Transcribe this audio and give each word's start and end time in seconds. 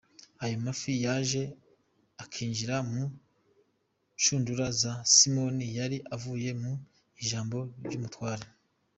Ayo 0.43 0.55
mafi 0.65 0.91
yaje 1.05 1.41
akinjira 2.23 2.75
mu 2.91 3.03
nshundura 4.17 4.65
za 4.81 4.93
Simoni 5.13 5.65
yari 5.79 5.97
avuye 6.15 6.49
mu 6.61 6.73
ijambo 7.21 7.57
ry’Umutware. 7.85 8.45